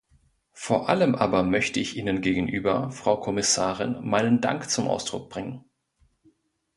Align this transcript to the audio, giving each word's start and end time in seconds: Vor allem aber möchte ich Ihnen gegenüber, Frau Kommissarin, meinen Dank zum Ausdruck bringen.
Vor 0.53 0.89
allem 0.89 1.13
aber 1.13 1.43
möchte 1.43 1.79
ich 1.79 1.95
Ihnen 1.95 2.21
gegenüber, 2.21 2.89
Frau 2.89 3.17
Kommissarin, 3.17 4.03
meinen 4.03 4.41
Dank 4.41 4.67
zum 4.67 4.87
Ausdruck 4.87 5.29
bringen. 5.29 5.63